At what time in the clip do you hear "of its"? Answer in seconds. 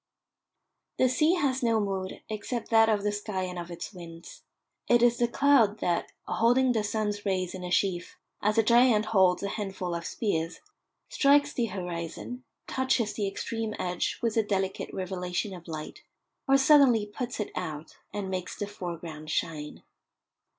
3.59-3.93